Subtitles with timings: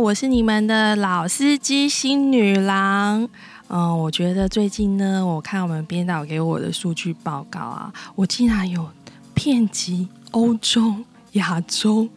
[0.00, 3.28] 我是你们的老司机新女郎。
[3.68, 8.88] 嗯，我觉得最近呢，我看我们编导给我的数据报告啊，我竟然有
[9.34, 10.94] 遍及欧洲、
[11.32, 12.08] 亚洲、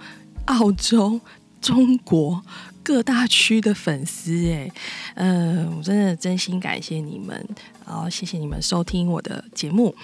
[0.45, 1.19] 澳洲、
[1.61, 2.41] 中国。
[2.83, 4.69] 各大区的粉丝哎，
[5.15, 7.43] 呃，我真的真心感谢你们，
[7.87, 9.95] 然后谢谢你们收听我的节目。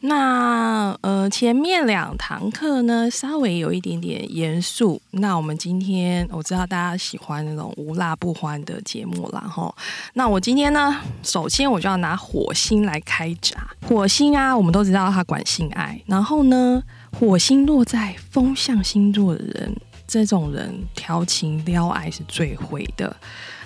[0.00, 5.02] 那呃，前面两堂课呢，稍微有一点点严肃。
[5.10, 9.74] 那我们今天我知道大家喜欢那种无辣不欢的节目啦齁。
[10.14, 13.68] 那我今天呢，首先我就要拿火星来开闸。
[13.88, 16.80] 火星啊，我们都知道它管性爱，然后呢，
[17.18, 19.76] 火星落在风象星座的人。
[20.08, 23.14] 这种人调情撩爱是最会的。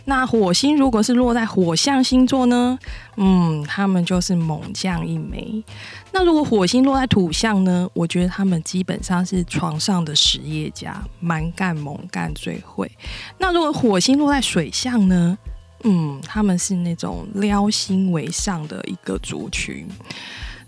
[0.05, 2.77] 那火星如果是落在火象星座呢？
[3.17, 5.63] 嗯，他们就是猛将一枚。
[6.11, 7.89] 那如果火星落在土象呢？
[7.95, 12.91] 我觉得他们基本上是床上的实业家，蛮干猛干最会。
[13.39, 15.39] 那如果火星落在水象呢？
[15.85, 19.87] 嗯，他们是那种撩心为上的一个族群。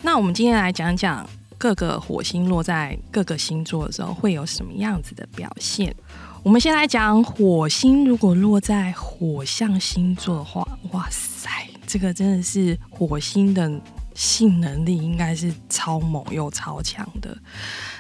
[0.02, 1.28] 那我们今天来讲讲。
[1.58, 5.94] 各个火星落在各个星座的时候，会有什么样子的表现？
[6.42, 11.48] 我们先来讲火星，如果落在火象星座的话，哇塞，
[11.86, 13.80] 这个真的是火星的
[14.14, 17.36] 性能力应该是超猛又超强的。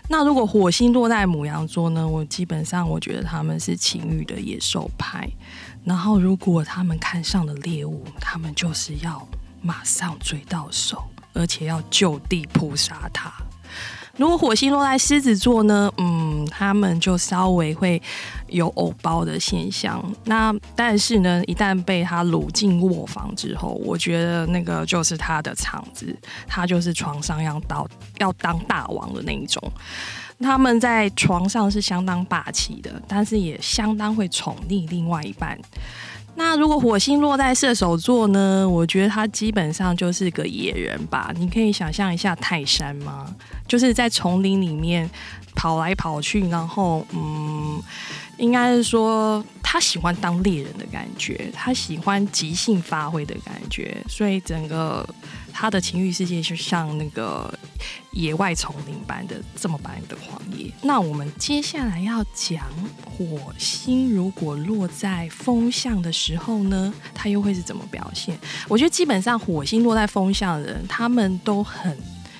[0.08, 2.06] 那如果火星落在母羊座呢？
[2.06, 5.26] 我基本上我觉得他们是情欲的野兽派。
[5.82, 9.26] 然后如果他们看上了猎物，他们就是要
[9.62, 11.02] 马上追到手，
[11.32, 13.32] 而且要就地扑杀他。
[14.16, 15.92] 如果火星落在狮子座呢？
[15.96, 18.00] 嗯，他们就稍微会
[18.46, 20.00] 有偶包的现象。
[20.24, 29.60] 那但是呢，一旦被他掳进卧房之后，我觉得那个就是他的场子，他就是床上要到要当大王的那一种。
[30.38, 35.58] 他们在床上是相当霸气的，但是也相当会宠溺另外一半。
[36.36, 38.68] 那如果火星落在射手座呢？
[38.68, 41.32] 我觉得他基本上就是个野人吧。
[41.36, 43.32] 你可以想象一下泰山吗？
[43.68, 45.08] 就是在丛林里面
[45.54, 47.80] 跑来跑去，然后嗯，
[48.36, 55.08] 应该是说他喜欢当猎人的感觉，他喜欢即兴发挥的感觉，所以整个。
[55.56, 57.56] 他的情欲世界就像那个
[58.10, 60.68] 野外丛林般的这么般的狂野。
[60.82, 62.66] 那我们接下来要讲
[63.04, 68.36] 火星如果落在风象的时候呢，它又会是怎么表现？
[68.66, 71.96] 我觉得基本上火星落在风象的人，他们都很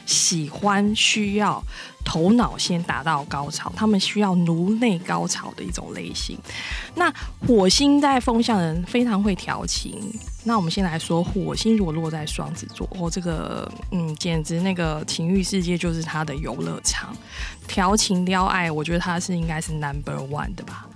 [0.06, 1.62] 喜欢需要
[2.04, 6.38] 头脑先达到高潮，他们需要颅内高潮的一种类型。
[6.94, 7.12] 那
[7.46, 9.98] 火星在风象的人非常会调情。
[10.46, 17.16] 那我们先来说，火星如果落在双子座，哦，这个，嗯，简直那个情欲世界就是他的游乐场，
[17.66, 20.86] 调情撩爱，我觉得他是应该是 number one 的吧。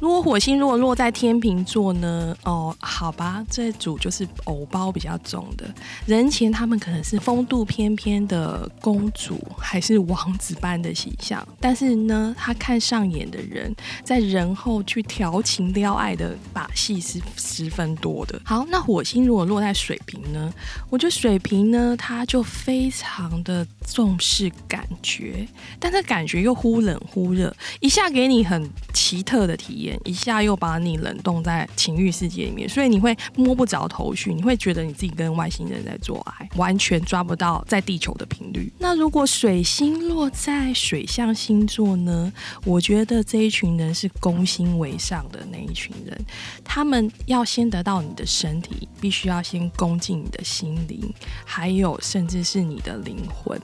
[0.00, 2.34] 如果火星如果落在天秤座呢？
[2.44, 5.66] 哦，好吧，这组就是偶包比较重的
[6.06, 11.46] 人前，他们可能是风度翩翩的公主，还是王子般的形象。
[11.60, 18.40] 但是呢，他看上眼的人，在人后去调情撩爱的把戏是十分多的。
[18.42, 20.50] 好，那火星如果落在水瓶呢？
[20.88, 25.46] 我觉得水瓶呢，他就非常的重视感觉，
[25.78, 29.89] 但这感觉又忽冷忽热，一下给你很奇特的体验。
[30.04, 38.72] 一下又把你冷冻在情欲世界里面，所以你会摸不着头绪，你会觉得你自己跟外星人在做爱，完全抓不到在地球的频率。
[38.78, 42.32] 那如果水星落在水象星座呢？
[42.64, 46.26] 我觉得这一群人是攻心为上的那一群人，
[46.62, 51.12] 他们要先得到你的身体，必须要先攻进你的心灵，
[51.44, 53.58] 还有甚至是你的灵魂。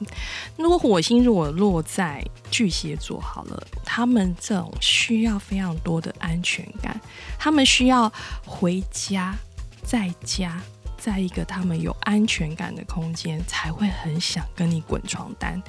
[0.57, 6.15] 如果火星如果落在巨蟹座，好了，他们这种需要非常多的。
[6.19, 7.01] 安全感，
[7.39, 8.13] 他们需要
[8.45, 9.35] 回家，
[9.83, 10.61] 在家，
[10.99, 15.63] 在一个他们有安全感的空间，才会很想跟你滚床单。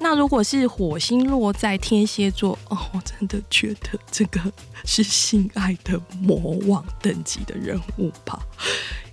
[0.00, 4.40] 那如果是火星落在天蝎座， 哦，我真的觉得这个
[4.84, 8.40] 是性爱的魔王等级的人物吧。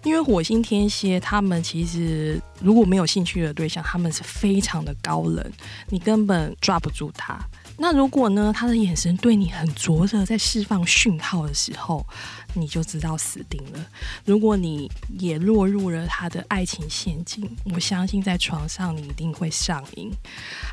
[0.04, 5.51] 因为火星天蝎，他们其实如果没有兴趣的对象，他们是非常的高冷，
[5.89, 7.39] 你根本抓不住他。
[7.77, 12.06] 那如果呢，他的眼神对你很灼热，在释放讯号的时候，
[12.54, 13.86] 你就知道死定了。
[14.24, 14.89] 如果你
[15.19, 20.10] 也落入了他的爱情陷阱，我相信在床上你一定会上瘾。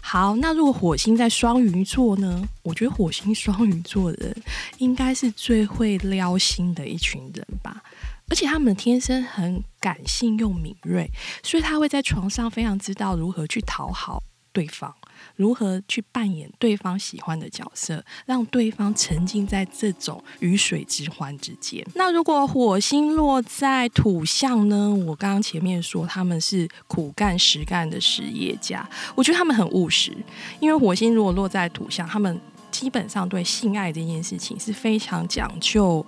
[0.03, 2.49] 好，那如果火星在双鱼座呢？
[2.63, 4.43] 我觉得火星双鱼座的人
[4.79, 7.83] 应该是最会撩心的一群人吧，
[8.29, 11.11] 而且他们天生很感性又敏锐，
[11.43, 14.23] 所以他会在床上非常知道如何去讨好
[14.53, 14.95] 对方。
[15.37, 21.85] 如何去扮演对方喜欢的角色，让对方沉浸在这种鱼水之欢之间。
[21.95, 24.93] 那如果火星落在土象呢？
[25.07, 30.17] 我刚刚前面说他们是苦干实干的实业家，我觉得他们很务实，
[30.61, 32.41] 因为火星如果落在土象，他们
[32.71, 36.05] 基本上对性爱这件事情是非常讲究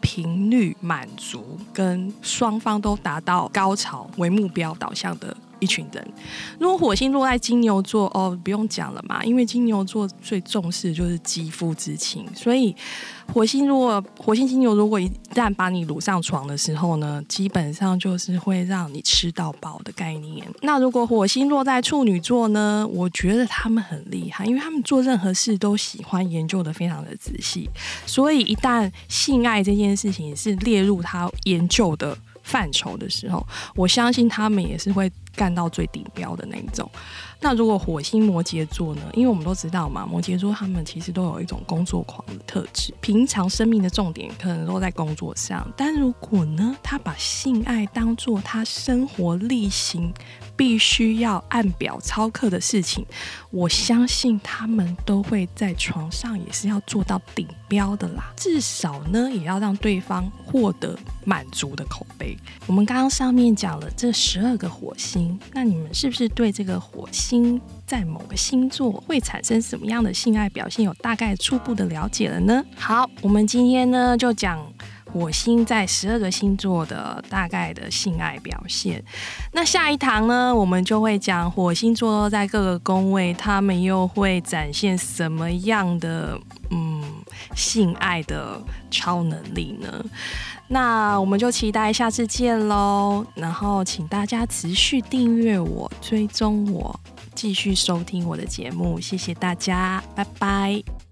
[0.00, 5.36] 频率满足，跟双方都达到高潮为目标导向的。
[5.60, 6.06] 一群人，
[6.58, 12.74] 如果火星落在金牛座，哦，不用讲了嘛，因为金牛座最重视的就是肌肤之情，所以
[13.32, 20.46] 火星如果火星金牛如果一旦把你掳上床的时候呢，基本上就是会让你吃到饱的概念。
[20.62, 27.68] 那如果火星落在处女座呢，我觉得他们很厉害，因为他们做任何事都喜欢研究得非常的仔细，
[28.06, 35.10] 所以一旦性爱这件事情是列入他研究的范畴的时候，我相信他们也是会。
[35.34, 36.88] 干到最顶标的那一种。
[37.40, 39.02] 那如果火星摩羯座呢？
[39.12, 45.70] 因为我们都知道嘛，摩羯座他们其实都有一种工作狂的特质，平常生命的重点可能都在工作上。
[45.76, 50.10] 但如果呢，他把性爱当做他生活例行
[50.56, 53.04] 必须要按表操课的事情，
[53.50, 58.32] 我相信他们都会在床上也是要做到顶标的啦。
[58.36, 62.36] 至少呢，也要让对方获得满足的口碑。
[62.66, 72.64] 我们刚刚上面讲了这十二个火星，那你们是不是对这个火星在某个星座会产生什么样的性爱表现有大概初步的了解了呢？
[72.76, 74.58] 好，我们今天呢就讲。
[75.14, 79.00] 火星在十二个星座的大概的性爱表现。
[79.52, 86.36] 那下一堂呢，我们就会讲火星座落在各个宫位，他们又会展现什么样的
[86.72, 87.00] 嗯
[87.54, 90.04] 性爱的超能力呢？
[90.66, 93.24] 那我们就期待下次见喽。
[93.36, 96.98] 然后请大家持续订阅我、追踪我，
[97.36, 98.98] 继续收听我的节目。
[98.98, 101.03] 谢谢大家，拜拜。